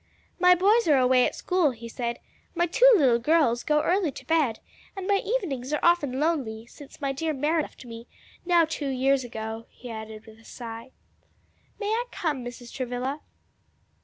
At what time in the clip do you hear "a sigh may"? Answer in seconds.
10.39-11.85